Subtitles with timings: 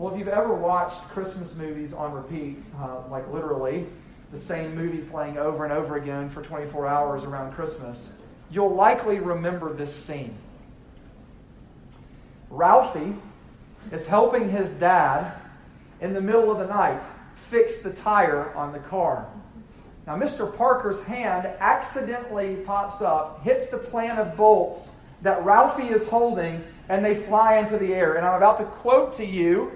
[0.00, 3.86] Well, if you've ever watched Christmas movies on repeat, uh, like literally,
[4.32, 8.16] the same movie playing over and over again for 24 hours around Christmas,
[8.50, 10.34] you'll likely remember this scene.
[12.48, 13.14] Ralphie
[13.92, 15.34] is helping his dad
[16.00, 17.02] in the middle of the night
[17.34, 19.28] fix the tire on the car.
[20.06, 20.50] Now, Mr.
[20.56, 27.04] Parker's hand accidentally pops up, hits the plan of bolts that Ralphie is holding, and
[27.04, 28.14] they fly into the air.
[28.14, 29.72] And I'm about to quote to you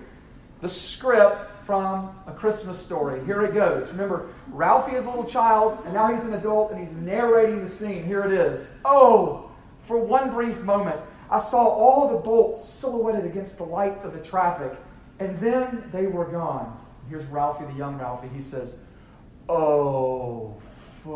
[0.65, 3.23] the script from A Christmas Story.
[3.27, 3.93] Here it goes.
[3.93, 7.69] Remember, Ralphie is a little child, and now he's an adult, and he's narrating the
[7.69, 8.03] scene.
[8.03, 8.73] Here it is.
[8.83, 9.51] Oh,
[9.87, 10.99] for one brief moment,
[11.31, 14.73] I saw all the bolts silhouetted against the lights of the traffic,
[15.19, 16.81] and then they were gone.
[17.11, 18.31] Here's Ralphie, the young Ralphie.
[18.35, 18.79] He says,
[19.51, 20.57] Oh,
[21.05, 21.13] fudge.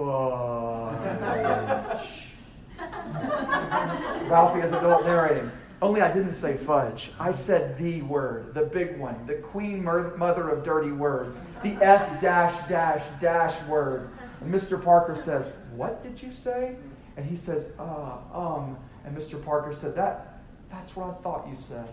[4.29, 5.51] Ralphie is adult narrating.
[5.81, 7.13] Only I didn't say fudge.
[7.21, 12.21] I said the word, the big one, the queen mother of dirty words, the F
[12.21, 14.11] dash dash dash word.
[14.41, 14.83] And Mr.
[14.83, 16.77] Parker says, What did you say?
[17.17, 18.77] And he says, Uh, um.
[19.05, 19.43] And Mr.
[19.43, 21.89] Parker said, That that's what I thought you said.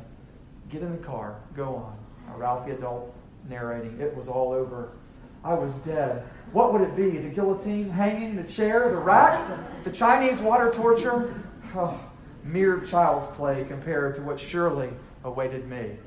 [0.70, 1.98] Get in the car, go on.
[2.28, 3.16] Now, Ralphie adult
[3.48, 4.94] narrating, it was all over.
[5.44, 6.24] I was dead.
[6.52, 7.20] What would it be?
[7.20, 9.48] The guillotine, hanging, the chair, the rack,
[9.84, 11.34] the Chinese water torture?
[11.78, 12.00] Oh,
[12.46, 14.90] mere child's play compared to what surely
[15.24, 15.98] awaited me.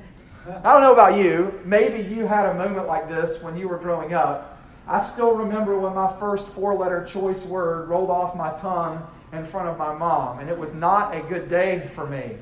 [0.47, 1.61] I don't know about you.
[1.65, 4.59] Maybe you had a moment like this when you were growing up.
[4.87, 9.45] I still remember when my first four letter choice word rolled off my tongue in
[9.45, 12.37] front of my mom, and it was not a good day for me.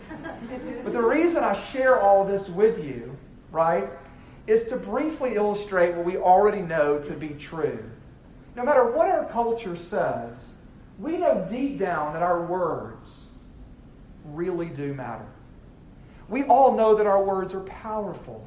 [0.84, 3.16] But the reason I share all this with you,
[3.50, 3.88] right,
[4.46, 7.82] is to briefly illustrate what we already know to be true.
[8.54, 10.52] No matter what our culture says,
[10.98, 13.25] we know deep down that our words
[14.32, 15.26] really do matter.
[16.28, 18.46] We all know that our words are powerful.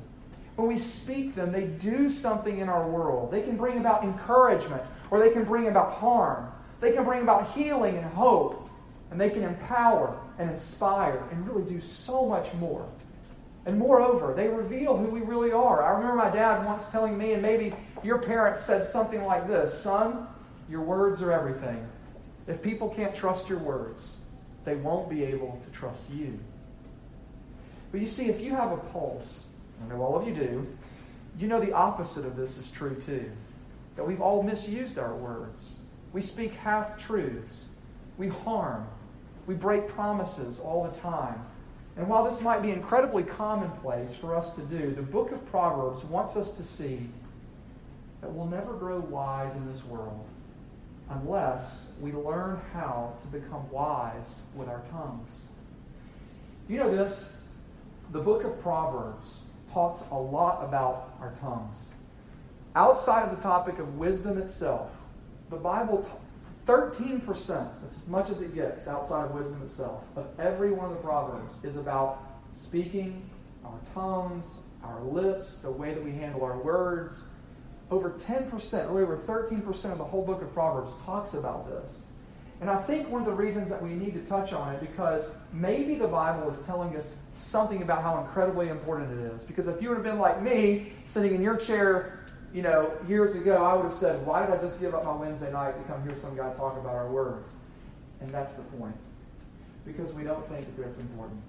[0.55, 3.31] When we speak them, they do something in our world.
[3.31, 6.51] They can bring about encouragement or they can bring about harm.
[6.81, 8.69] They can bring about healing and hope.
[9.11, 12.87] And they can empower and inspire and really do so much more.
[13.65, 15.83] And moreover, they reveal who we really are.
[15.83, 17.73] I remember my dad once telling me, and maybe
[18.03, 20.27] your parents said something like this Son,
[20.69, 21.87] your words are everything.
[22.47, 24.17] If people can't trust your words,
[24.65, 26.37] they won't be able to trust you.
[27.91, 29.49] But you see, if you have a pulse,
[29.83, 30.67] I know all of you do,
[31.37, 33.31] you know the opposite of this is true too.
[33.95, 35.77] That we've all misused our words.
[36.13, 37.65] We speak half truths.
[38.17, 38.87] We harm.
[39.47, 41.43] We break promises all the time.
[41.97, 46.03] And while this might be incredibly commonplace for us to do, the book of Proverbs
[46.05, 47.09] wants us to see
[48.21, 50.29] that we'll never grow wise in this world
[51.09, 55.45] unless we learn how to become wise with our tongues.
[56.67, 57.31] You know this?
[58.11, 59.39] The book of Proverbs
[59.71, 61.89] talks a lot about our tongues.
[62.75, 64.91] Outside of the topic of wisdom itself,
[65.49, 66.07] the Bible
[66.67, 70.91] 13%, that's as much as it gets outside of wisdom itself, of every one of
[70.91, 73.27] the Proverbs is about speaking,
[73.65, 77.25] our tongues, our lips, the way that we handle our words.
[77.91, 82.05] Over 10%, or over 13% of the whole book of Proverbs talks about this.
[82.61, 85.33] And I think one of the reasons that we need to touch on it because
[85.53, 89.43] maybe the Bible is telling us something about how incredibly important it is.
[89.43, 92.19] Because if you would have been like me, sitting in your chair
[92.53, 95.13] you know, years ago, I would have said, why did I just give up my
[95.13, 97.55] Wednesday night to come hear some guy talk about our words?
[98.21, 98.95] And that's the point.
[99.85, 101.41] Because we don't think that that's important.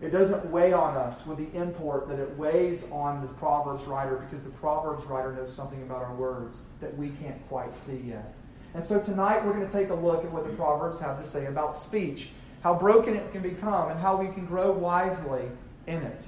[0.00, 4.16] It doesn't weigh on us with the import that it weighs on the Proverbs writer
[4.16, 8.34] because the Proverbs writer knows something about our words that we can't quite see yet.
[8.74, 11.28] And so tonight we're going to take a look at what the Proverbs have to
[11.28, 12.30] say about speech,
[12.62, 15.46] how broken it can become, and how we can grow wisely
[15.88, 16.24] in it.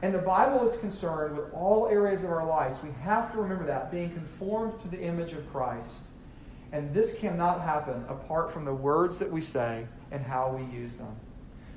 [0.00, 2.82] And the Bible is concerned with all areas of our lives.
[2.82, 6.04] We have to remember that, being conformed to the image of Christ.
[6.72, 10.96] And this cannot happen apart from the words that we say and how we use
[10.96, 11.14] them.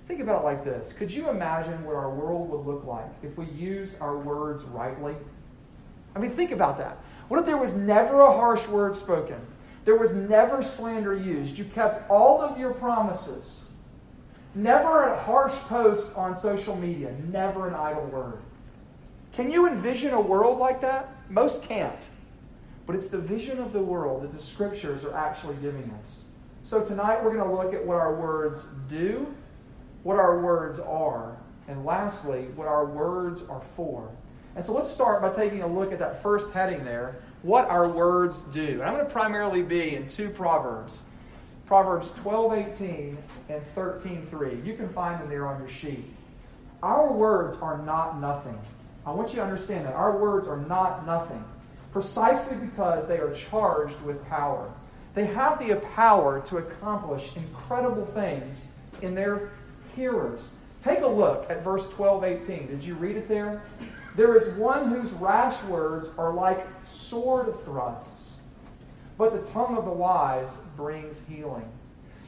[0.07, 3.37] Think about it like this Could you imagine what our world would look like if
[3.37, 5.15] we used our words rightly?
[6.15, 6.97] I mean, think about that.
[7.27, 9.39] What if there was never a harsh word spoken?
[9.83, 11.57] There was never slander used.
[11.57, 13.65] You kept all of your promises.
[14.55, 17.13] Never a harsh post on social media.
[17.29, 18.39] Never an idle word.
[19.33, 21.09] Can you envision a world like that?
[21.29, 21.99] Most can't.
[22.87, 26.25] But it's the vision of the world that the scriptures are actually giving us.
[26.63, 29.27] So tonight we're going to look at what our words do,
[30.05, 31.35] what our words are,
[31.67, 34.11] and lastly, what our words are for.
[34.55, 37.89] And so let's start by taking a look at that first heading there what our
[37.89, 38.73] words do.
[38.73, 41.01] And I'm going to primarily be in two Proverbs.
[41.65, 43.17] Proverbs 12, 18
[43.49, 44.61] and 13, 3.
[44.63, 46.05] You can find them there on your sheet.
[46.83, 48.59] Our words are not nothing.
[49.07, 49.93] I want you to understand that.
[49.93, 51.43] Our words are not nothing,
[51.91, 54.71] precisely because they are charged with power.
[55.15, 58.67] They have the power to accomplish incredible things
[59.01, 59.49] in their
[59.95, 60.53] hearers.
[60.83, 62.67] Take a look at verse 12, 18.
[62.67, 63.63] Did you read it there?
[64.15, 68.31] There is one whose rash words are like sword thrusts,
[69.17, 71.67] but the tongue of the wise brings healing.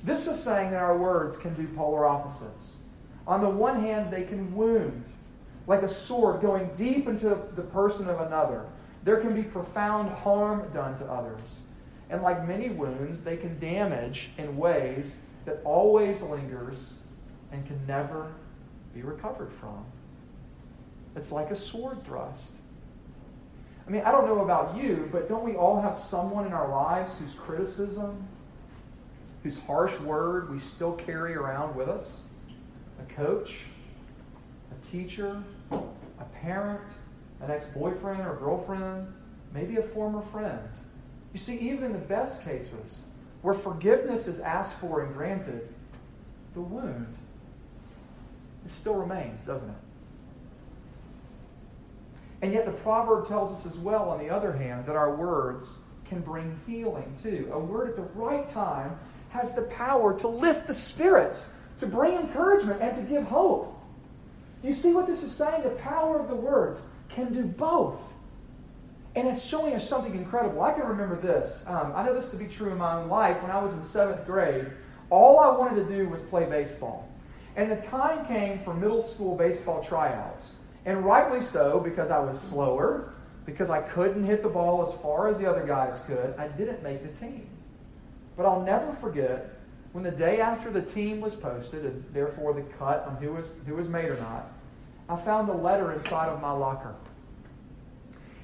[0.03, 2.77] This is saying that our words can do polar opposites.
[3.25, 5.03] On the one hand, they can wound,
[5.65, 8.65] like a sword going deep into the person of another.
[9.03, 11.61] There can be profound harm done to others.
[12.09, 16.95] And like many wounds, they can damage in ways that always lingers
[17.51, 18.31] and can never
[18.93, 19.85] be recovered from.
[21.15, 22.53] It's like a sword thrust.
[23.87, 26.69] I mean, I don't know about you, but don't we all have someone in our
[26.69, 28.27] lives whose criticism,
[29.43, 32.03] whose harsh word we still carry around with us?
[32.99, 33.59] A coach,
[34.71, 35.41] a teacher,
[35.71, 36.81] a parent,
[37.41, 39.07] an ex boyfriend or girlfriend,
[39.53, 40.59] maybe a former friend.
[41.33, 43.03] You see, even in the best cases,
[43.41, 45.73] where forgiveness is asked for and granted,
[46.53, 47.15] the wound
[48.65, 49.75] it still remains, doesn't it?
[52.41, 55.77] And yet the proverb tells us as well, on the other hand, that our words
[56.05, 57.49] can bring healing too.
[57.51, 58.97] A word at the right time
[59.29, 61.49] has the power to lift the spirits,
[61.79, 63.73] to bring encouragement, and to give hope.
[64.61, 65.63] Do you see what this is saying?
[65.63, 68.01] The power of the words can do both.
[69.15, 70.61] And it's showing us something incredible.
[70.61, 71.63] I can remember this.
[71.67, 73.41] Um, I know this to be true in my own life.
[73.41, 74.67] When I was in seventh grade,
[75.09, 77.09] all I wanted to do was play baseball.
[77.57, 80.57] And the time came for middle school baseball tryouts.
[80.85, 83.13] And rightly so, because I was slower,
[83.45, 86.83] because I couldn't hit the ball as far as the other guys could, I didn't
[86.83, 87.49] make the team.
[88.37, 89.55] But I'll never forget
[89.91, 93.45] when the day after the team was posted, and therefore the cut on who was,
[93.65, 94.51] who was made or not,
[95.09, 96.93] I found a letter inside of my locker.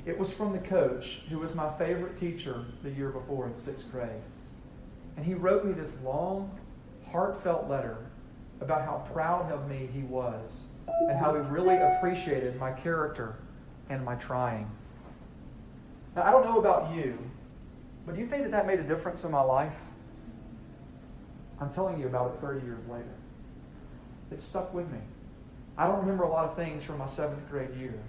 [0.07, 3.91] It was from the coach, who was my favorite teacher the year before in sixth
[3.91, 4.09] grade.
[5.15, 6.57] And he wrote me this long,
[7.11, 7.97] heartfelt letter
[8.63, 13.35] about how proud of me he was and how he really appreciated my character
[13.89, 14.69] and my trying.
[16.15, 17.17] Now, I don't know about you,
[18.05, 19.75] but do you think that that made a difference in my life?
[21.59, 23.15] I'm telling you about it 30 years later.
[24.31, 24.99] It stuck with me.
[25.77, 27.99] I don't remember a lot of things from my seventh grade year.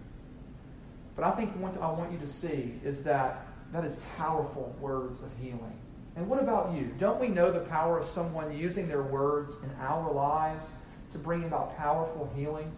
[1.17, 5.23] But I think what I want you to see is that that is powerful words
[5.23, 5.79] of healing.
[6.17, 6.95] And what about you?
[6.99, 10.75] Don't we know the power of someone using their words in our lives
[11.13, 12.71] to bring about powerful healing?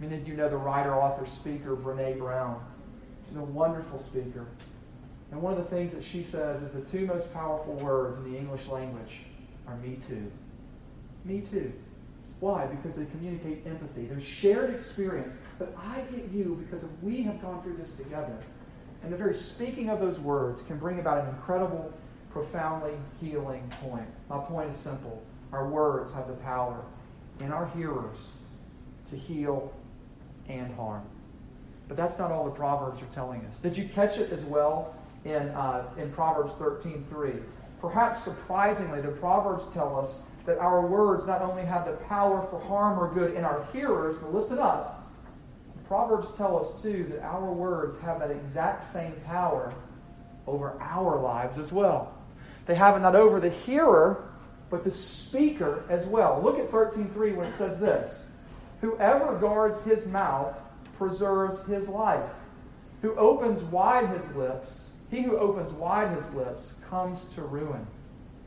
[0.00, 2.64] Mean, did you know the writer, author, speaker, Brene Brown?
[3.26, 4.46] She's a wonderful speaker.
[5.30, 8.30] And one of the things that she says is the two most powerful words in
[8.30, 9.24] the English language
[9.66, 10.30] are me too.
[11.24, 11.72] Me too.
[12.40, 12.66] Why?
[12.66, 14.06] Because they communicate empathy.
[14.06, 15.38] There's shared experience.
[15.58, 18.38] But I get you because we have gone through this together.
[19.02, 21.92] And the very speaking of those words can bring about an incredible
[22.30, 24.08] profoundly healing point.
[24.28, 25.22] My point is simple
[25.52, 26.84] our words have the power
[27.40, 28.34] in our hearers
[29.10, 29.72] to heal
[30.48, 31.02] and harm.
[31.86, 33.60] But that's not all the Proverbs are telling us.
[33.60, 34.94] Did you catch it as well
[35.24, 37.42] in, uh, in Proverbs 13.3?
[37.80, 42.60] Perhaps surprisingly, the Proverbs tell us that our words not only have the power for
[42.60, 45.06] harm or good in our hearers, but listen up.
[45.76, 49.72] The Proverbs tell us, too, that our words have that exact same power
[50.46, 52.17] over our lives as well.
[52.68, 54.28] They have it not over the hearer,
[54.68, 56.40] but the speaker as well.
[56.44, 58.26] Look at 13.3 when it says this.
[58.82, 60.54] Whoever guards his mouth
[60.98, 62.30] preserves his life.
[63.00, 67.86] Who opens wide his lips, he who opens wide his lips comes to ruin.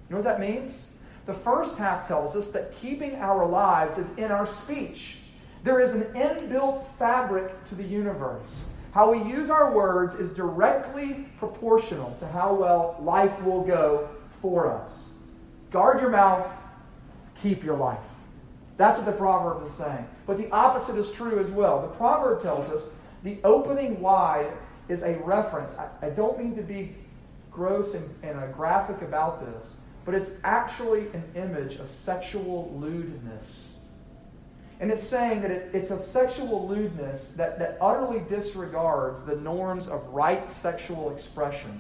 [0.08, 0.92] You know what that means?
[1.26, 5.18] The first half tells us that keeping our lives is in our speech.
[5.64, 8.70] There is an inbuilt fabric to the universe.
[8.94, 14.10] How we use our words is directly proportional to how well life will go
[14.42, 15.14] for us.
[15.72, 16.46] Guard your mouth,
[17.42, 18.00] keep your life.
[18.76, 20.06] That's what the proverb is saying.
[20.26, 21.82] But the opposite is true as well.
[21.82, 22.92] The proverb tells us
[23.24, 24.52] the opening wide
[24.90, 25.78] is a reference.
[25.78, 26.96] I, I don't mean to be
[27.50, 33.71] gross and, and uh, graphic about this, but it's actually an image of sexual lewdness
[34.82, 39.88] and it's saying that it, it's a sexual lewdness that, that utterly disregards the norms
[39.88, 41.80] of right sexual expression.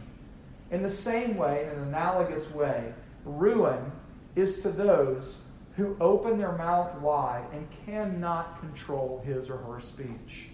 [0.70, 2.93] In the same way, in an analogous way,
[3.25, 3.91] ruin
[4.36, 5.41] is to those
[5.75, 10.50] who open their mouth wide and cannot control his or her speech.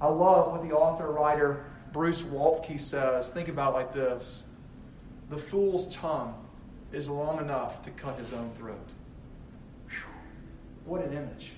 [0.00, 3.30] I love what the author writer Bruce Waltke says.
[3.30, 4.42] Think about it like this
[5.30, 6.34] The fool's tongue
[6.90, 8.92] is long enough to cut his own throat.
[9.88, 9.96] Whew.
[10.84, 11.52] What an image.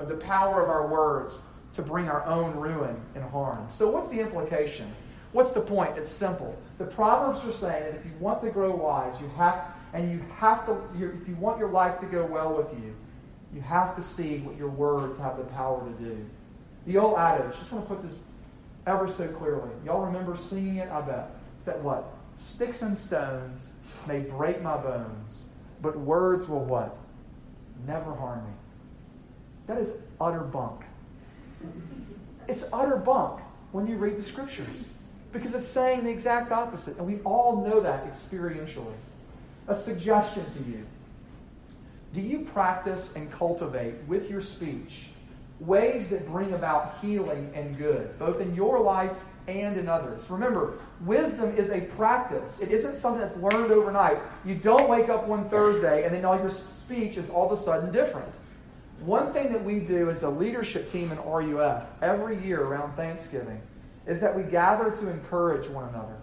[0.00, 1.42] Of the power of our words
[1.74, 3.68] to bring our own ruin and harm.
[3.70, 4.92] So, what's the implication?
[5.32, 5.96] What's the point?
[5.96, 6.56] It's simple.
[6.78, 10.24] The Proverbs are saying that if you want to grow wise, you have, and you
[10.36, 12.96] have to, if you want your life to go well with you,
[13.54, 16.26] you have to see what your words have the power to do.
[16.86, 18.18] The old adage, just want to put this
[18.86, 19.70] ever so clearly.
[19.84, 20.90] Y'all remember singing it?
[20.90, 21.30] I bet.
[21.64, 22.12] That what?
[22.38, 23.72] Sticks and stones
[24.08, 25.48] may break my bones,
[25.82, 26.96] but words will what?
[27.86, 28.52] Never harm me.
[29.70, 30.80] That is utter bunk.
[32.48, 34.90] It's utter bunk when you read the scriptures
[35.32, 36.98] because it's saying the exact opposite.
[36.98, 38.96] And we all know that experientially.
[39.68, 40.84] A suggestion to you
[42.12, 45.10] Do you practice and cultivate with your speech
[45.60, 49.14] ways that bring about healing and good, both in your life
[49.46, 50.28] and in others?
[50.30, 54.18] Remember, wisdom is a practice, it isn't something that's learned overnight.
[54.44, 57.62] You don't wake up one Thursday and then all your speech is all of a
[57.62, 58.34] sudden different.
[59.00, 63.60] One thing that we do as a leadership team in RUF every year around Thanksgiving
[64.06, 66.16] is that we gather to encourage one another.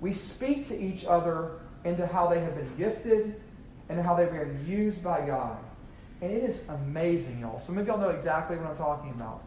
[0.00, 3.40] We speak to each other into how they have been gifted
[3.88, 5.58] and how they've been used by God.
[6.20, 7.58] And it is amazing, y'all.
[7.58, 9.42] Some of y'all know exactly what I'm talking about.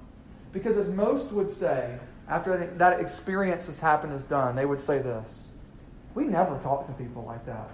[0.52, 5.00] Because as most would say, after that experience has happened, is done, they would say
[5.00, 5.50] this
[6.16, 7.70] We never talk to people like that.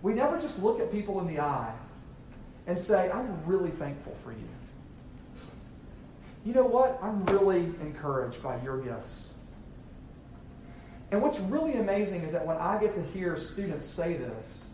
[0.00, 1.72] We never just look at people in the eye
[2.66, 4.48] and say, I'm really thankful for you.
[6.44, 6.98] You know what?
[7.02, 9.34] I'm really encouraged by your gifts.
[11.10, 14.70] And what's really amazing is that when I get to hear students say this,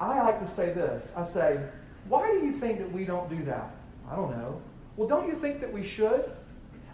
[0.00, 1.12] I like to say this.
[1.16, 1.60] I say,
[2.08, 3.74] why do you think that we don't do that?
[4.10, 4.60] I don't know.
[4.96, 6.30] Well, don't you think that we should?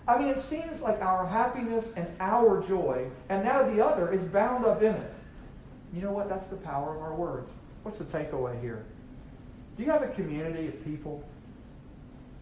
[0.07, 4.25] I mean, it seems like our happiness and our joy and now the other is
[4.25, 5.15] bound up in it.
[5.95, 6.29] You know what?
[6.29, 7.53] That's the power of our words.
[7.83, 8.85] What's the takeaway here?
[9.81, 11.25] Do you have a community of people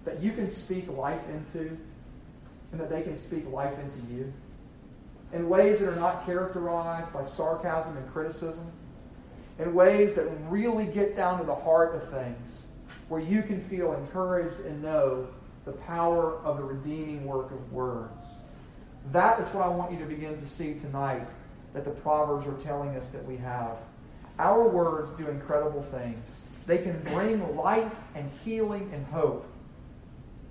[0.04, 1.78] that you can speak life into
[2.72, 4.32] and that they can speak life into you?
[5.32, 8.72] In ways that are not characterized by sarcasm and criticism?
[9.60, 12.68] in ways that really get down to the heart of things,
[13.08, 15.28] where you can feel encouraged and know
[15.64, 18.40] the power of the redeeming work of words.
[19.12, 21.28] That is what I want you to begin to see tonight
[21.72, 23.76] that the Proverbs are telling us that we have.
[24.38, 26.44] Our words do incredible things.
[26.68, 29.44] They can bring life and healing and hope.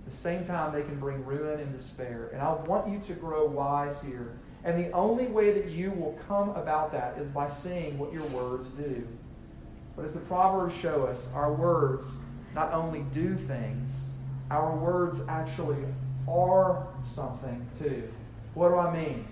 [0.05, 2.29] At the same time, they can bring ruin and despair.
[2.33, 4.33] And I want you to grow wise here
[4.67, 8.25] and the only way that you will come about that is by seeing what your
[8.25, 9.07] words do.
[9.95, 12.17] But as the Proverbs show us, our words
[12.53, 14.09] not only do things,
[14.51, 15.85] our words actually
[16.27, 18.11] are something too.
[18.55, 19.27] What do I mean?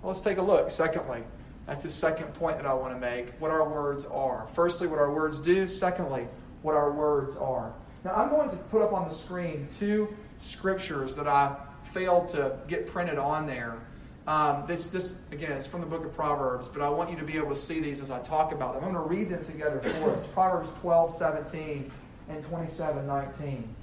[0.00, 0.70] Well, let's take a look.
[0.70, 1.24] Secondly,
[1.66, 4.48] that's the second point that I want to make what our words are.
[4.54, 5.66] Firstly, what our words do.
[5.66, 6.28] Secondly,
[6.62, 7.72] what our words are.
[8.04, 12.58] Now, I'm going to put up on the screen two scriptures that I failed to
[12.68, 13.80] get printed on there
[14.26, 17.24] um, this, this, again, it's from the book of Proverbs, but I want you to
[17.24, 18.84] be able to see these as I talk about them.
[18.84, 20.26] I'm going to read them together for us.
[20.28, 21.92] Proverbs 12, 17,
[22.28, 23.74] and 27, 19.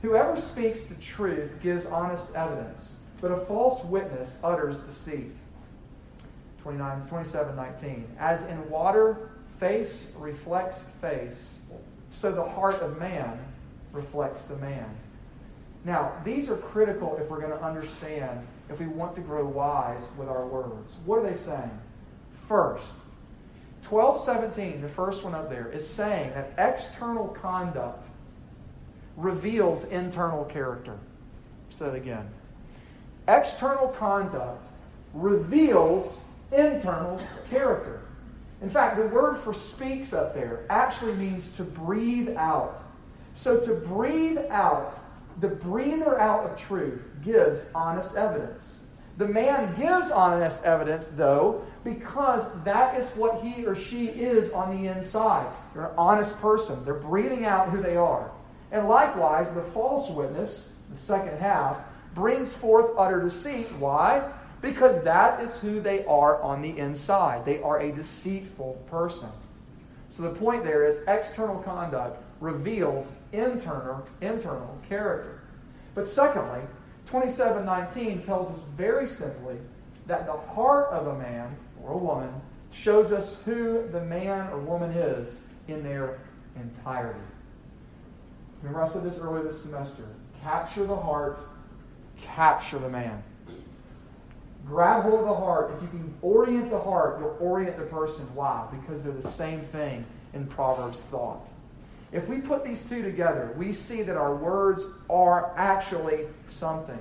[0.00, 5.32] Whoever speaks the truth gives honest evidence, but a false witness utters deceit.
[6.62, 8.16] 29, 27, 19.
[8.18, 11.60] As in water, face reflects face,
[12.10, 13.38] so the heart of man
[13.92, 14.88] reflects the man.
[15.84, 20.06] Now, these are critical if we're going to understand if we want to grow wise
[20.16, 20.96] with our words.
[21.04, 21.78] What are they saying?
[22.46, 22.86] First,
[23.88, 28.06] 1217, the first one up there, is saying that external conduct
[29.16, 30.98] reveals internal character.
[31.70, 32.28] Say it again.
[33.26, 34.66] External conduct
[35.14, 38.00] reveals internal character.
[38.62, 42.80] In fact, the word for speaks up there actually means to breathe out.
[43.34, 44.98] So to breathe out
[45.40, 48.80] the breather out of truth gives honest evidence.
[49.16, 54.70] The man gives honest evidence, though, because that is what he or she is on
[54.70, 55.46] the inside.
[55.74, 56.84] They're an honest person.
[56.84, 58.30] They're breathing out who they are.
[58.72, 61.78] And likewise, the false witness, the second half,
[62.14, 63.66] brings forth utter deceit.
[63.78, 64.30] Why?
[64.60, 67.44] Because that is who they are on the inside.
[67.44, 69.30] They are a deceitful person.
[70.10, 75.40] So the point there is external conduct reveals internal, internal character.
[75.94, 76.60] But secondly,
[77.06, 79.56] 2719 tells us very simply
[80.06, 82.32] that the heart of a man or a woman
[82.72, 86.18] shows us who the man or woman is in their
[86.56, 87.18] entirety.
[88.62, 90.04] Remember, I said this earlier this semester
[90.42, 91.40] capture the heart,
[92.20, 93.22] capture the man.
[94.66, 95.72] Grab hold of the heart.
[95.76, 98.26] If you can orient the heart, you'll orient the person.
[98.34, 98.66] Why?
[98.70, 101.48] Because they're the same thing in Proverbs thought.
[102.12, 106.98] If we put these two together, we see that our words are actually something.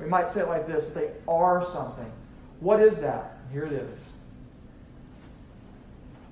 [0.00, 2.10] We might say it like this they are something.
[2.60, 3.38] What is that?
[3.52, 4.12] Here it is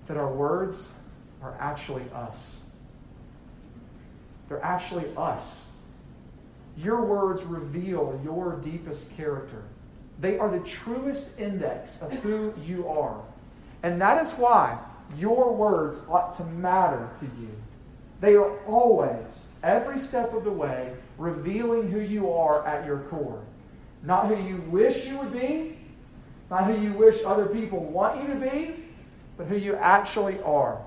[0.06, 0.92] that our words
[1.42, 2.60] are actually us.
[4.48, 5.66] They're actually us.
[6.76, 9.62] Your words reveal your deepest character.
[10.24, 13.20] They are the truest index of who you are.
[13.82, 14.78] And that is why
[15.18, 17.50] your words ought to matter to you.
[18.22, 23.44] They are always, every step of the way, revealing who you are at your core.
[24.02, 25.76] Not who you wish you would be,
[26.50, 28.82] not who you wish other people want you to be,
[29.36, 30.80] but who you actually are.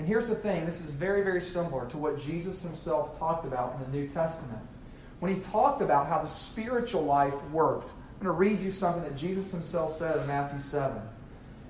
[0.00, 3.76] And here's the thing this is very, very similar to what Jesus himself talked about
[3.76, 4.66] in the New Testament.
[5.22, 9.04] When he talked about how the spiritual life worked, I'm going to read you something
[9.04, 11.00] that Jesus himself said in Matthew 7.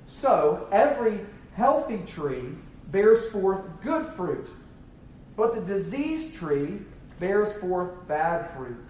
[0.06, 1.21] So, every
[1.54, 2.54] healthy tree
[2.87, 4.49] bears forth good fruit,
[5.37, 6.78] but the diseased tree
[7.21, 8.82] bears forth bad fruit.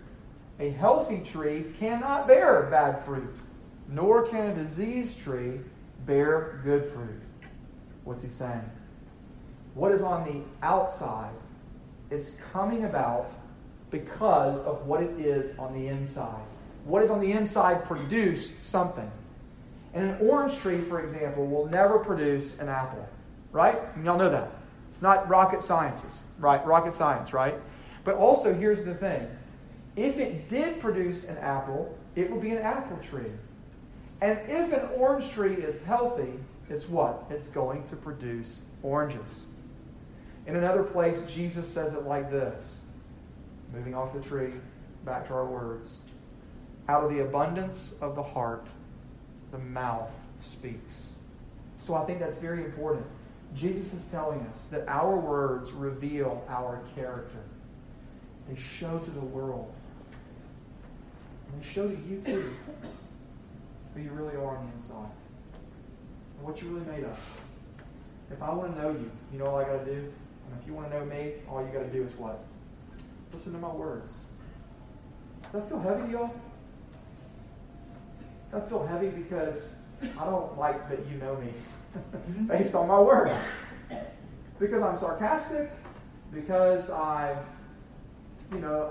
[0.61, 3.35] A healthy tree cannot bear bad fruit,
[3.89, 5.59] nor can a diseased tree
[6.07, 7.21] bear good fruit.
[8.05, 8.71] What's he saying?
[9.75, 11.35] What is on the outside
[12.11, 13.33] is coming about
[13.93, 16.43] because of what it is on the inside.
[16.85, 19.09] What is on the inside produced something.
[19.95, 23.07] And an orange tree, for example, will never produce an apple,
[23.53, 23.79] right?
[23.95, 24.51] And y'all know that.
[24.91, 26.65] It's not rocket science, right?
[26.67, 27.55] Rocket science, right?
[28.03, 29.29] But also, here's the thing
[29.95, 33.31] if it did produce an apple, it would be an apple tree.
[34.23, 36.33] And if an orange tree is healthy,
[36.71, 37.25] it's what?
[37.29, 39.47] It's going to produce oranges.
[40.47, 42.82] In another place, Jesus says it like this
[43.73, 44.53] moving off the tree,
[45.05, 46.01] back to our words.
[46.89, 48.67] Out of the abundance of the heart,
[49.51, 51.13] the mouth speaks.
[51.79, 53.07] So I think that's very important.
[53.55, 57.45] Jesus is telling us that our words reveal our character.
[58.49, 59.73] They show to the world.
[61.49, 62.55] And they show to you too
[63.95, 65.11] who you really are on the inside
[66.39, 67.19] and what you're really made of.
[68.31, 69.99] If I want to know you, you know all I got to do?
[69.99, 72.43] And if you want to know me, all you got to do is what?
[73.33, 74.25] Listen to my words.
[75.43, 76.31] Does that feel heavy, y'all?
[78.45, 81.53] Does that feel heavy because I don't like that you know me
[82.47, 83.33] based on my words?
[84.59, 85.71] Because I'm sarcastic?
[86.33, 87.37] Because I,
[88.53, 88.91] you know,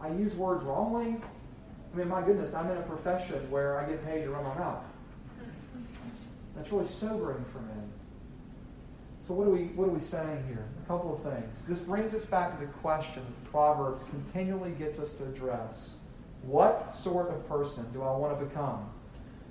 [0.00, 1.16] I, I use words wrongly?
[1.92, 4.54] I mean, my goodness, I'm in a profession where I get paid to run my
[4.54, 4.84] mouth.
[6.56, 7.74] That's really sobering for me.
[9.24, 10.66] So what are we what are we saying here?
[10.84, 11.64] A couple of things.
[11.66, 15.96] This brings us back to the question Proverbs continually gets us to address.
[16.42, 18.86] What sort of person do I want to become?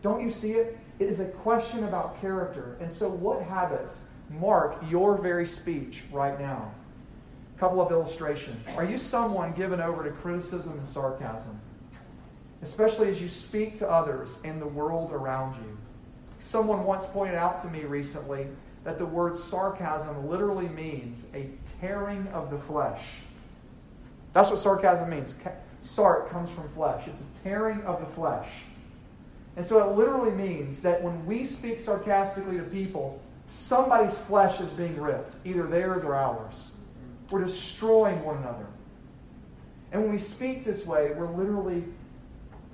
[0.03, 0.77] Don't you see it?
[0.99, 2.77] It is a question about character.
[2.81, 6.71] And so what habits mark your very speech right now?
[7.55, 8.67] A couple of illustrations.
[8.77, 11.59] Are you someone given over to criticism and sarcasm?
[12.63, 15.77] especially as you speak to others in the world around you.
[16.45, 18.47] Someone once pointed out to me recently
[18.83, 23.01] that the word sarcasm literally means a tearing of the flesh.
[24.33, 25.35] That's what sarcasm means.
[25.81, 28.49] Sark comes from flesh, it's a tearing of the flesh.
[29.55, 34.69] And so it literally means that when we speak sarcastically to people, somebody's flesh is
[34.71, 36.71] being ripped, either theirs or ours.
[37.29, 38.65] We're destroying one another.
[39.91, 41.83] And when we speak this way, we're literally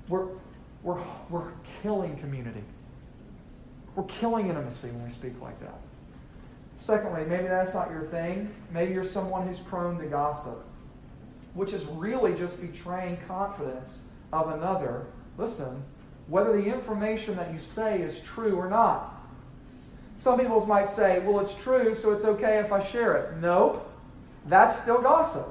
[0.10, 0.28] we're,
[0.84, 2.64] we're, we're killing community.
[3.96, 5.80] We're killing intimacy when we speak like that.
[6.80, 8.50] Secondly, maybe that's not your thing.
[8.72, 10.64] Maybe you're someone who's prone to gossip,
[11.54, 15.08] which is really just betraying confidence of another.
[15.38, 15.84] Listen,
[16.28, 19.16] whether the information that you say is true or not.
[20.20, 23.38] Some people might say, well, it's true, so it's okay if I share it.
[23.38, 23.90] Nope,
[24.46, 25.48] that's still gossip.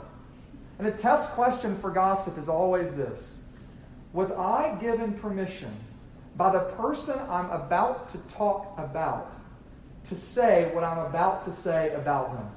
[0.79, 3.35] And a test question for gossip is always this
[4.15, 5.71] was I given permission
[6.37, 9.35] by the person I'm about to talk about
[10.09, 12.51] to say what I'm about to say about them?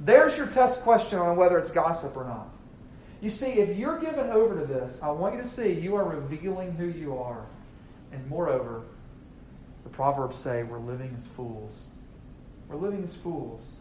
[0.00, 2.48] There's your test question on whether it's gossip or not.
[3.20, 6.04] You see, if you're given over to this, I want you to see you are
[6.04, 7.46] revealing who you are.
[8.12, 8.82] And moreover,
[9.82, 11.90] the Proverbs say we're living as fools.
[12.68, 13.80] We're living as fools.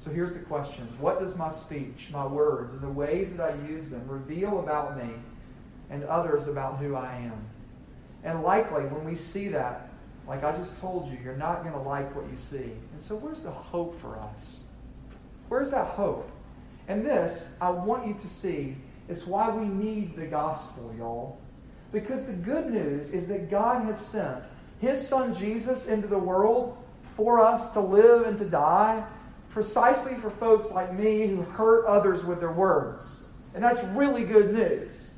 [0.00, 3.68] So here's the question What does my speech, my words, and the ways that I
[3.68, 5.14] use them reveal about me
[5.90, 7.44] and others about who I am.
[8.24, 9.83] And likely, when we see that,
[10.26, 12.72] like I just told you, you're not going to like what you see.
[12.92, 14.62] And so, where's the hope for us?
[15.48, 16.30] Where's that hope?
[16.88, 18.76] And this, I want you to see,
[19.08, 21.38] is why we need the gospel, y'all.
[21.92, 24.44] Because the good news is that God has sent
[24.80, 26.76] His Son Jesus into the world
[27.16, 29.04] for us to live and to die
[29.50, 33.22] precisely for folks like me who hurt others with their words.
[33.54, 35.12] And that's really good news.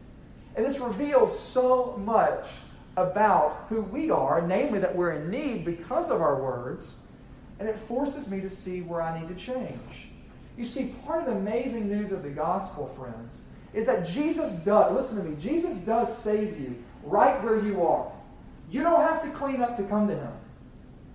[0.54, 2.48] And this reveals so much
[2.96, 6.98] about who we are, namely that we're in need because of our words,
[7.59, 10.09] and it forces me to see where I need to change.
[10.56, 14.94] You see, part of the amazing news of the gospel, friends, is that Jesus does,
[14.94, 18.11] listen to me, Jesus does save you right where you are.
[18.70, 20.32] You don't have to clean up to come to Him.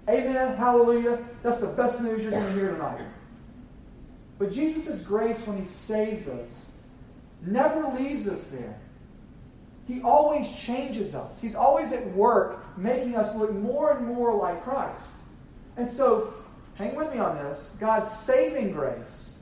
[0.08, 0.56] Amen.
[0.58, 1.20] Hallelujah.
[1.44, 3.02] That's the best news you're going to hear tonight.
[4.40, 6.72] But Jesus' grace, when He saves us,
[7.42, 8.80] never leaves us there.
[9.92, 11.42] He always changes us.
[11.42, 15.10] He's always at work making us look more and more like Christ.
[15.76, 16.34] And so,
[16.76, 19.36] hang with me on this God's saving grace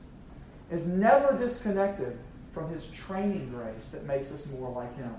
[0.68, 2.18] is never disconnected
[2.52, 5.14] from His training grace that makes us more like Him.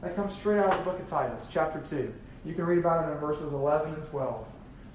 [0.00, 2.12] That comes straight out of the book of Titus, chapter 2.
[2.44, 4.44] You can read about it in verses 11 and 12.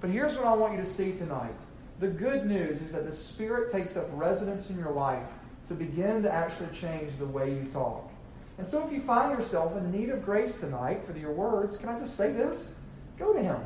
[0.02, 1.56] But here's what I want you to see tonight.
[2.02, 5.30] The good news is that the Spirit takes up residence in your life
[5.70, 8.12] to begin to actually change the way you talk.
[8.58, 11.90] And so if you find yourself in need of grace tonight for your words, can
[11.90, 12.74] I just say this?
[13.20, 13.60] Go to Him.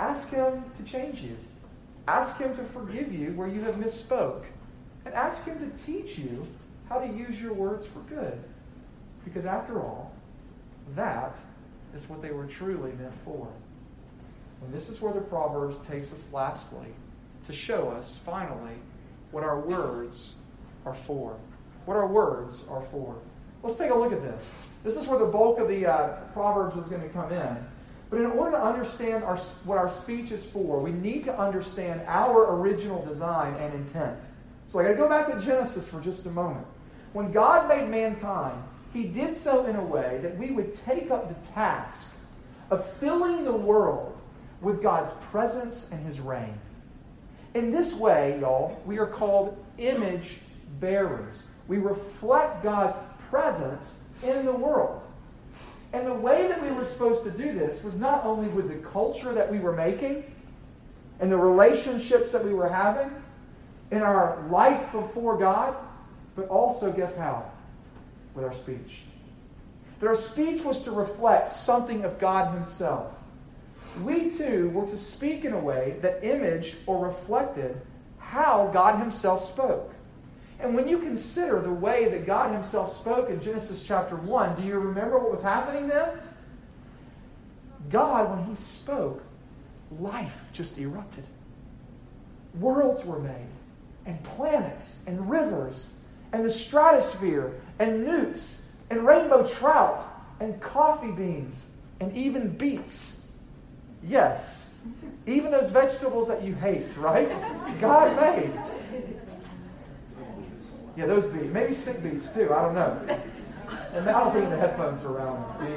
[0.00, 1.36] Ask Him to change you.
[2.08, 4.44] Ask Him to forgive you where you have misspoke.
[5.04, 6.46] And ask Him to teach you
[6.88, 8.42] how to use your words for good.
[9.24, 10.12] Because after all,
[10.94, 11.36] that
[11.94, 13.48] is what they were truly meant for.
[14.62, 16.88] And this is where the Proverbs takes us lastly
[17.46, 18.74] to show us, finally,
[19.30, 20.34] what our words
[20.84, 21.36] are for.
[21.84, 23.16] What our words are for.
[23.62, 24.58] Let's take a look at this.
[24.84, 27.56] This is where the bulk of the uh, Proverbs is going to come in.
[28.08, 32.02] But in order to understand our, what our speech is for, we need to understand
[32.06, 34.16] our original design and intent.
[34.68, 36.66] So I got to go back to Genesis for just a moment.
[37.12, 41.28] When God made mankind, he did so in a way that we would take up
[41.28, 42.14] the task
[42.70, 44.16] of filling the world
[44.60, 46.58] with God's presence and his reign.
[47.54, 50.38] In this way, y'all, we are called image
[50.78, 51.46] bearers.
[51.68, 52.96] We reflect God's
[53.30, 55.02] presence in the world.
[55.92, 58.88] And the way that we were supposed to do this was not only with the
[58.88, 60.24] culture that we were making
[61.20, 63.10] and the relationships that we were having
[63.90, 65.76] in our life before God,
[66.34, 67.50] but also, guess how?
[68.34, 69.04] With our speech.
[70.02, 73.14] Our speech was to reflect something of God Himself.
[74.02, 77.80] We too were to speak in a way that imaged or reflected
[78.18, 79.94] how God Himself spoke.
[80.58, 84.66] And when you consider the way that God Himself spoke in Genesis chapter 1, do
[84.66, 86.18] you remember what was happening then?
[87.90, 89.22] God, when He spoke,
[90.00, 91.24] life just erupted.
[92.58, 93.48] Worlds were made,
[94.06, 95.94] and planets, and rivers,
[96.32, 100.04] and the stratosphere, and newts, and rainbow trout,
[100.40, 103.26] and coffee beans, and even beets.
[104.02, 104.70] Yes,
[105.26, 107.30] even those vegetables that you hate, right?
[107.80, 108.52] God made.
[110.96, 111.52] Yeah, those beats.
[111.52, 112.52] Maybe sick beats too.
[112.52, 113.18] I don't know.
[113.92, 115.68] And I don't think the headphones are around.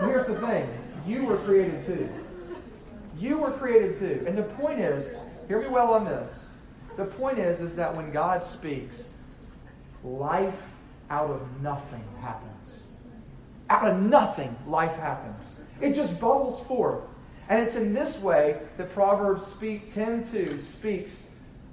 [0.00, 0.68] Here's the thing
[1.06, 2.08] you were created too.
[3.18, 4.24] You were created too.
[4.26, 5.14] And the point is,
[5.48, 6.52] hear me well on this.
[6.96, 9.14] The point is, is that when God speaks,
[10.04, 10.60] life
[11.10, 12.86] out of nothing happens.
[13.70, 15.60] Out of nothing, life happens.
[15.80, 17.02] It just bubbles forth.
[17.48, 21.22] And it's in this way that Proverbs speak 10 2 speaks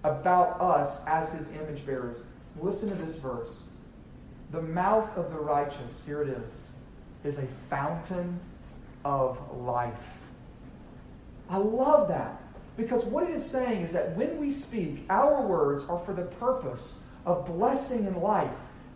[0.03, 2.23] about us as his image bearers.
[2.59, 3.63] Listen to this verse.
[4.51, 6.73] The mouth of the righteous, here it is,
[7.23, 8.39] is a fountain
[9.03, 10.19] of life.
[11.49, 12.41] I love that
[12.77, 16.23] because what it is saying is that when we speak, our words are for the
[16.23, 18.49] purpose of blessing and life.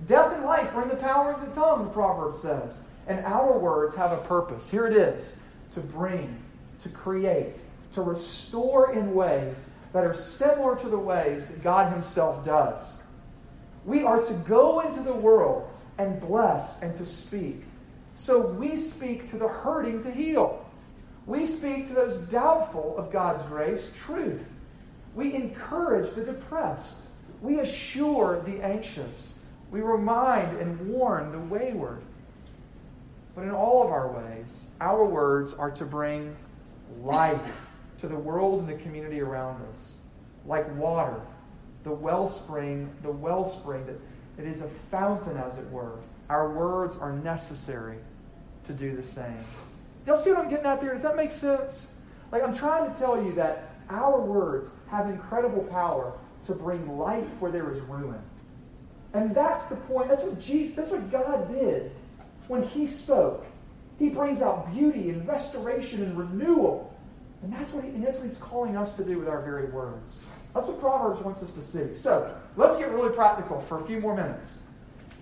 [0.07, 2.85] Death and life are in the power of the tongue, the proverb says.
[3.07, 4.69] And our words have a purpose.
[4.69, 5.37] Here it is
[5.73, 6.37] to bring,
[6.81, 7.57] to create,
[7.93, 13.01] to restore in ways that are similar to the ways that God Himself does.
[13.85, 17.63] We are to go into the world and bless and to speak.
[18.15, 20.65] So we speak to the hurting to heal.
[21.25, 24.43] We speak to those doubtful of God's grace truth.
[25.15, 26.97] We encourage the depressed.
[27.41, 29.35] We assure the anxious.
[29.71, 32.01] We remind and warn the wayward.
[33.35, 36.35] But in all of our ways, our words are to bring
[37.01, 37.66] life
[37.99, 39.97] to the world and the community around us,
[40.45, 41.21] like water,
[41.83, 43.99] the wellspring, the wellspring that
[44.37, 45.99] it is a fountain, as it were.
[46.29, 47.97] Our words are necessary
[48.65, 49.43] to do the same.
[50.05, 50.93] Y'all see what I'm getting at there?
[50.93, 51.91] Does that make sense?
[52.31, 56.13] Like I'm trying to tell you that our words have incredible power
[56.45, 58.21] to bring life where there is ruin.
[59.13, 60.09] And that's the point.
[60.09, 61.91] That's what Jesus, that's what God did
[62.47, 63.45] when He spoke.
[63.97, 66.93] He brings out beauty and restoration and renewal
[67.43, 69.65] And that's what, he, and that's what he's calling us to do with our very
[69.65, 70.21] words.
[70.53, 71.97] That's what Proverbs wants us to see.
[71.97, 74.59] So let's get really practical for a few more minutes.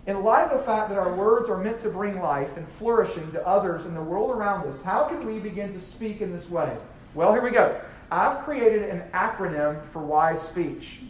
[0.08, 3.32] In light of the fact that our words are meant to bring life and flourishing
[3.32, 6.50] to others in the world around us, how can we begin to speak in this
[6.50, 6.78] way?
[7.16, 7.82] Well, here we go.
[8.12, 11.02] I've created an acronym for wise speech.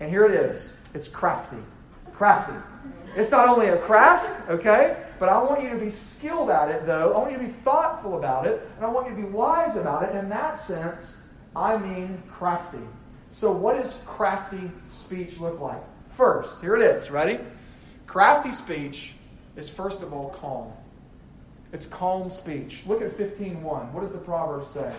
[0.00, 1.62] And here it is it's crafty.
[2.12, 2.56] Crafty.
[3.16, 4.96] It's not only a craft, okay?
[5.24, 7.14] But I want you to be skilled at it, though.
[7.14, 9.76] I want you to be thoughtful about it, and I want you to be wise
[9.76, 10.14] about it.
[10.14, 11.22] In that sense,
[11.56, 12.86] I mean crafty.
[13.30, 15.80] So, what does crafty speech look like?
[16.14, 17.10] First, here it is.
[17.10, 17.38] Ready?
[18.06, 19.14] Crafty speech
[19.56, 20.70] is, first of all, calm.
[21.72, 22.82] It's calm speech.
[22.86, 23.92] Look at 15.1.
[23.92, 24.94] What does the proverb say?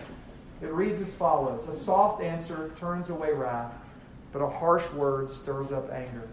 [0.60, 3.74] It reads as follows A soft answer turns away wrath,
[4.32, 6.28] but a harsh word stirs up anger.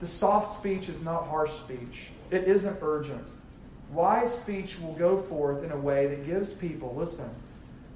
[0.00, 3.26] The soft speech is not harsh speech, it isn't urgent.
[3.92, 7.28] Wise speech will go forth in a way that gives people, listen,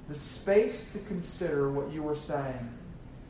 [0.09, 2.69] the space to consider what you are saying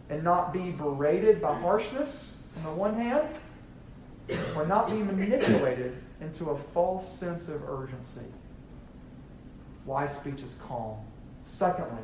[0.10, 3.28] and not be berated by harshness on the one hand,
[4.56, 8.26] or not be manipulated into a false sense of urgency.
[9.86, 10.98] Wise speech is calm.
[11.46, 12.02] Secondly,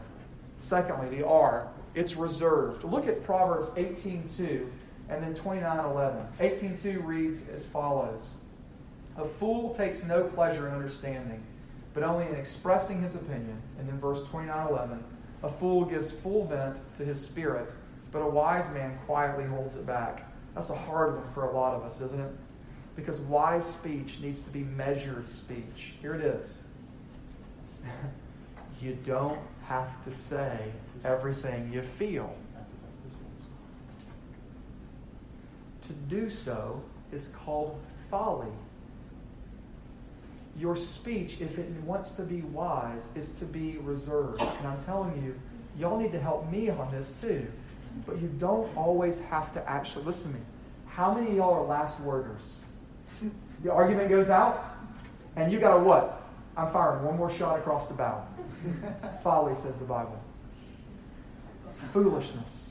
[0.59, 2.83] secondly, the R, it's reserved.
[2.83, 4.67] Look at Proverbs 18:2
[5.11, 6.25] and then 29:11.
[6.39, 8.35] 18:2 reads as follows:
[9.17, 11.43] A fool takes no pleasure in understanding,
[11.93, 13.61] but only in expressing his opinion.
[13.77, 15.03] And then verse 29:11,
[15.43, 17.69] a fool gives full vent to his spirit,
[18.11, 20.31] but a wise man quietly holds it back.
[20.55, 22.31] That's a hard one for a lot of us, isn't it?
[22.95, 25.93] Because wise speech needs to be measured speech.
[26.01, 26.63] Here it is.
[28.81, 30.71] you don't have to say
[31.03, 32.35] everything you feel.
[35.87, 38.51] To do so is called folly.
[40.57, 44.41] Your speech, if it wants to be wise, is to be reserved.
[44.41, 45.39] And I'm telling you,
[45.79, 47.47] y'all need to help me on this too.
[48.05, 50.43] But you don't always have to actually listen to me.
[50.87, 52.59] How many of y'all are last worders?
[53.63, 54.75] The argument goes out,
[55.35, 56.21] and you got a what?
[56.57, 58.25] I'm firing one more shot across the bow.
[59.23, 60.19] Folly, says the Bible.
[61.93, 62.70] Foolishness.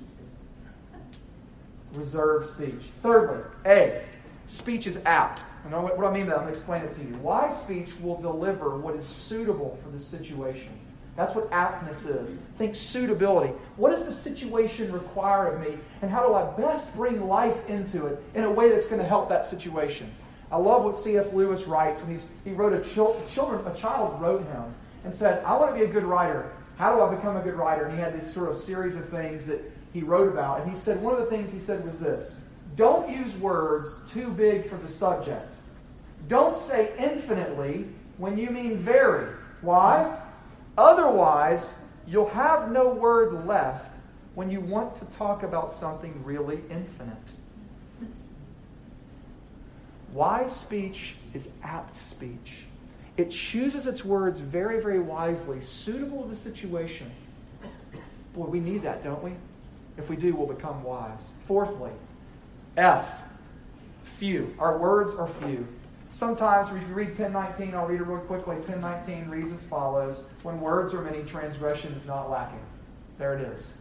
[1.94, 2.90] Reserved speech.
[3.03, 4.03] Thirdly, A,
[4.46, 5.44] speech is apt.
[5.64, 7.14] And what, what I mean by that, I'm going to explain it to you.
[7.16, 10.72] Wise speech will deliver what is suitable for the situation.
[11.16, 12.38] That's what aptness is.
[12.57, 13.53] Think suitability.
[13.76, 18.07] What does the situation require of me, and how do I best bring life into
[18.07, 20.11] it in a way that's going to help that situation?
[20.50, 21.35] I love what C.S.
[21.35, 24.74] Lewis writes when he's, he wrote a children, a child wrote him
[25.05, 26.50] and said, "I want to be a good writer.
[26.76, 29.09] How do I become a good writer?" And he had this sort of series of
[29.09, 29.61] things that
[29.92, 32.40] he wrote about, and he said one of the things he said was this:
[32.76, 35.53] Don't use words too big for the subject.
[36.29, 37.87] Don't say infinitely
[38.18, 39.35] when you mean very.
[39.62, 40.18] Why?
[40.79, 43.90] Otherwise, you'll have no word left
[44.35, 47.16] when you want to talk about something really infinite.
[50.12, 52.64] Wise speech is apt speech.
[53.16, 57.11] It chooses its words very, very wisely, suitable to the situation.
[58.35, 59.33] Boy, we need that, don't we?
[60.00, 61.32] If we do, we'll become wise.
[61.46, 61.90] Fourthly,
[62.76, 63.22] F,
[64.04, 64.54] few.
[64.58, 65.68] Our words are few.
[66.10, 68.56] Sometimes if you read 1019, I'll read it real quickly.
[68.56, 72.60] 1019 reads as follows When words are many, transgression is not lacking.
[73.18, 73.74] There it is.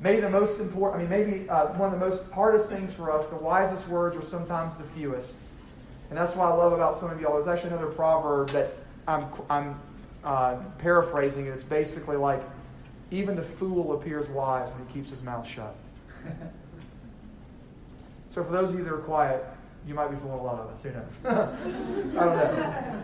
[0.00, 3.10] Maybe the most important, I mean, maybe uh, one of the most hardest things for
[3.10, 5.36] us, the wisest words are sometimes the fewest.
[6.10, 7.34] And that's what I love about some of y'all.
[7.34, 8.74] There's actually another proverb that
[9.08, 9.80] I'm, I'm
[10.22, 12.42] uh, paraphrasing, and it's basically like,
[13.10, 15.74] even the fool appears wise when he keeps his mouth shut.
[18.34, 19.44] so for those of you that are quiet,
[19.86, 20.82] you might be fooling a lot of us.
[20.82, 21.24] Who knows?
[22.16, 23.02] I don't know.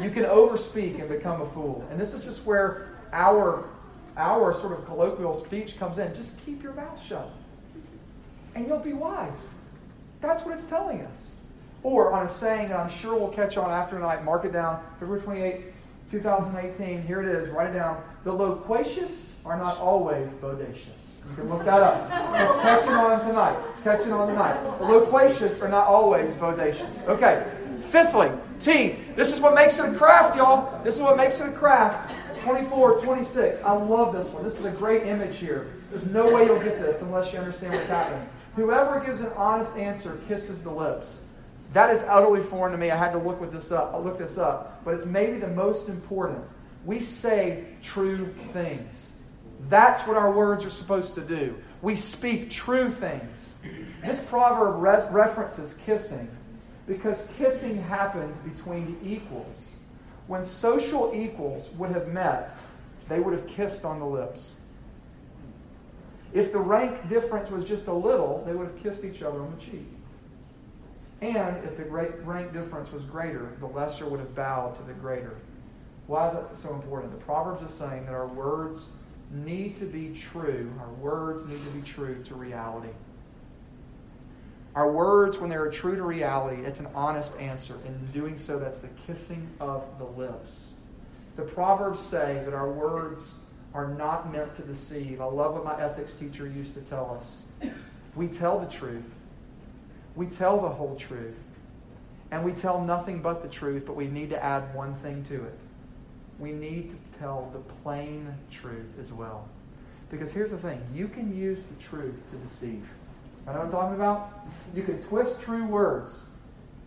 [0.00, 1.86] You can overspeak and become a fool.
[1.90, 3.68] And this is just where our,
[4.16, 6.14] our sort of colloquial speech comes in.
[6.14, 7.30] Just keep your mouth shut.
[8.54, 9.50] And you'll be wise.
[10.20, 11.36] That's what it's telling us.
[11.82, 14.82] Or on a saying that I'm sure we'll catch on after tonight, mark it down,
[14.98, 15.60] February 28,
[16.12, 17.02] 2018.
[17.02, 18.04] Here it is, write it down.
[18.24, 21.26] The loquacious are not always bodacious.
[21.30, 22.04] You can look that up.
[22.38, 23.58] It's catching on tonight.
[23.72, 24.78] It's catching on tonight.
[24.78, 27.08] The loquacious are not always bodacious.
[27.08, 27.50] Okay.
[27.84, 28.96] Fifthly, T.
[29.16, 30.82] This is what makes it a craft, y'all.
[30.84, 32.14] This is what makes it a craft.
[32.42, 33.62] 24, 26.
[33.62, 34.44] I love this one.
[34.44, 35.70] This is a great image here.
[35.90, 38.28] There's no way you'll get this unless you understand what's happening.
[38.56, 41.24] Whoever gives an honest answer kisses the lips.
[41.72, 42.90] That is utterly foreign to me.
[42.90, 43.94] I had to look with this up.
[43.94, 46.44] I look this up, but it's maybe the most important.
[46.84, 49.12] We say true things.
[49.68, 51.56] That's what our words are supposed to do.
[51.80, 53.56] We speak true things.
[54.04, 56.28] This proverb res- references kissing
[56.86, 59.78] because kissing happened between equals.
[60.26, 62.56] When social equals would have met,
[63.08, 64.56] they would have kissed on the lips.
[66.32, 69.54] If the rank difference was just a little, they would have kissed each other on
[69.54, 69.91] the cheek.
[71.22, 74.92] And if the great rank difference was greater, the lesser would have bowed to the
[74.92, 75.38] greater.
[76.08, 77.12] Why is that so important?
[77.12, 78.88] The Proverbs is saying that our words
[79.30, 80.70] need to be true.
[80.80, 82.90] Our words need to be true to reality.
[84.74, 87.78] Our words, when they are true to reality, it's an honest answer.
[87.86, 90.74] In doing so, that's the kissing of the lips.
[91.36, 93.34] The Proverbs say that our words
[93.74, 95.20] are not meant to deceive.
[95.20, 97.42] I love what my ethics teacher used to tell us.
[98.16, 99.04] We tell the truth,
[100.14, 101.36] we tell the whole truth,
[102.30, 105.34] and we tell nothing but the truth, but we need to add one thing to
[105.44, 105.58] it.
[106.38, 109.48] We need to tell the plain truth as well.
[110.10, 112.86] Because here's the thing you can use the truth to deceive.
[113.46, 114.46] I know what I'm talking about?
[114.74, 116.26] You can twist true words,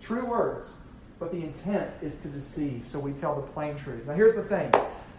[0.02, 0.78] true words,
[1.20, 2.88] but the intent is to deceive.
[2.88, 4.06] So we tell the plain truth.
[4.06, 4.72] Now, here's the thing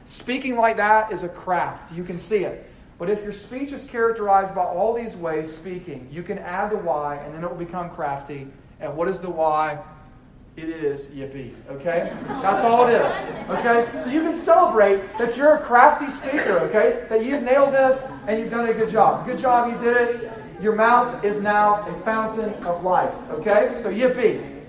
[0.04, 1.92] speaking like that is a craft.
[1.92, 2.70] You can see it.
[2.98, 6.78] But if your speech is characterized by all these ways, speaking, you can add the
[6.78, 8.48] why, and then it will become crafty.
[8.80, 9.80] And what is the why?
[10.56, 11.52] It is yippee.
[11.70, 12.16] Okay?
[12.40, 13.50] That's all it is.
[13.50, 13.86] Okay?
[14.02, 17.04] So you can celebrate that you're a crafty speaker, okay?
[17.10, 19.26] That you've nailed this and you've done a good job.
[19.26, 20.32] Good job, you did it.
[20.62, 23.12] Your mouth is now a fountain of life.
[23.32, 23.74] Okay?
[23.76, 24.62] So yippee.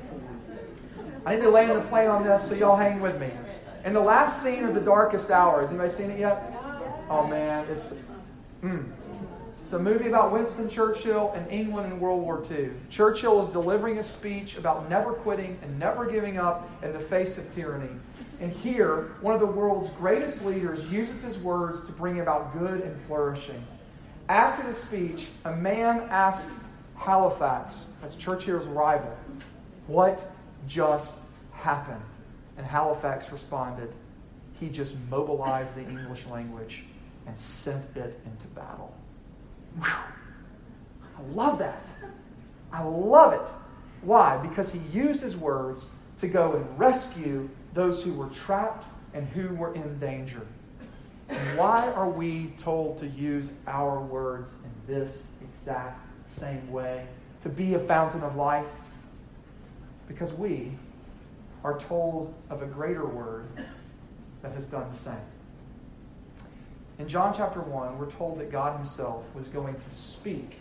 [1.25, 3.31] I need to land the plane on this, so y'all hang with me.
[3.85, 6.53] In the last scene of The Darkest Hours, anybody seen it yet?
[7.09, 7.93] Oh man, it's
[8.61, 8.85] mm.
[9.63, 12.71] it's a movie about Winston Churchill and England in World War II.
[12.89, 17.37] Churchill is delivering a speech about never quitting and never giving up in the face
[17.37, 17.93] of tyranny.
[18.39, 22.81] And here, one of the world's greatest leaders uses his words to bring about good
[22.81, 23.63] and flourishing.
[24.29, 26.59] After the speech, a man asks
[26.95, 29.15] Halifax, that's Churchill's rival,
[29.87, 30.29] what
[30.67, 31.15] just
[31.51, 32.01] happened?
[32.57, 33.93] And Halifax responded,
[34.59, 36.83] he just mobilized the English language
[37.27, 38.95] and sent it into battle.
[39.75, 39.91] Whew.
[41.17, 41.83] I love that.
[42.71, 43.53] I love it.
[44.01, 44.37] Why?
[44.37, 49.53] Because he used his words to go and rescue those who were trapped and who
[49.55, 50.41] were in danger.
[51.29, 57.05] And why are we told to use our words in this exact same way?
[57.41, 58.67] To be a fountain of life?
[60.07, 60.71] Because we
[61.63, 63.47] are told of a greater word
[64.41, 65.15] that has done the same.
[66.99, 70.59] In John chapter 1, we're told that God Himself was going to speak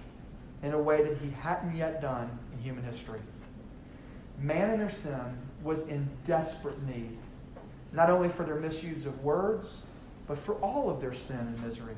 [0.63, 3.21] in a way that He hadn't yet done in human history.
[4.39, 7.17] Man in their sin was in desperate need,
[7.93, 9.87] not only for their misuse of words,
[10.27, 11.95] but for all of their sin and misery.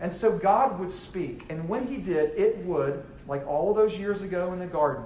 [0.00, 4.22] And so God would speak, and when He did, it would, like all those years
[4.22, 5.04] ago in the garden,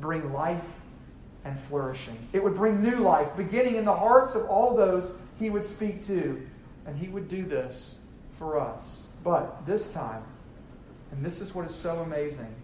[0.00, 0.64] bring life
[1.44, 2.16] and flourishing.
[2.32, 6.06] It would bring new life, beginning in the hearts of all those he would speak
[6.06, 6.46] to.
[6.86, 7.98] And he would do this
[8.38, 9.06] for us.
[9.24, 10.22] But this time,
[11.10, 12.54] and this is what is so amazing,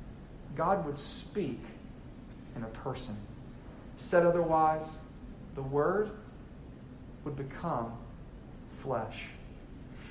[0.57, 1.61] God would speak
[2.55, 3.17] in a person.
[3.97, 4.99] Said otherwise,
[5.55, 6.11] the Word
[7.25, 7.93] would become
[8.83, 9.25] flesh.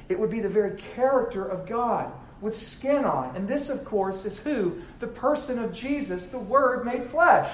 [0.10, 3.36] It would be the very character of God with skin on.
[3.36, 4.82] And this, of course, is who?
[5.00, 7.52] The person of Jesus, the Word made flesh.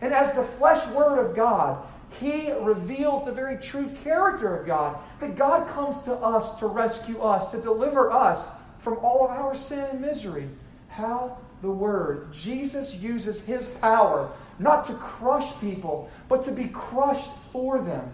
[0.00, 1.84] And as the flesh Word of God,
[2.20, 4.98] He reveals the very true character of God.
[5.20, 8.50] That God comes to us to rescue us, to deliver us
[8.80, 10.48] from all of our sin and misery.
[10.88, 11.38] How?
[11.62, 12.32] The Word.
[12.32, 18.08] Jesus uses His power not to crush people, but to be crushed for them.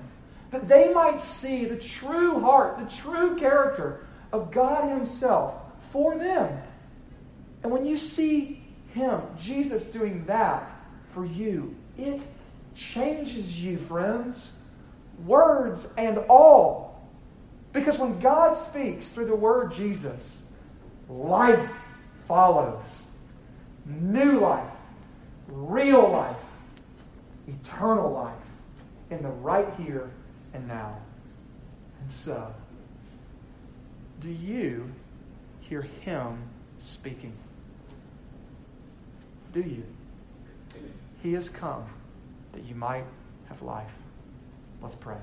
[0.50, 5.54] That they might see the true heart, the true character of God Himself
[5.92, 6.62] for them.
[7.62, 8.62] And when you see
[8.94, 10.70] Him, Jesus, doing that
[11.12, 12.22] for you, it
[12.74, 14.50] changes you, friends.
[15.24, 17.08] Words and all.
[17.72, 20.46] Because when God speaks through the word Jesus,
[21.08, 21.70] life
[22.26, 23.08] follows.
[23.86, 24.72] New life,
[25.48, 26.36] real life,
[27.46, 28.34] eternal life
[29.10, 30.10] in the right here
[30.52, 30.96] and now.
[32.00, 32.54] And so,
[34.20, 34.90] do you
[35.60, 36.42] hear him
[36.78, 37.32] speaking?
[39.52, 39.84] Do you?
[41.22, 41.86] He has come
[42.52, 43.04] that you might
[43.48, 43.92] have life.
[44.82, 45.16] Let's pray.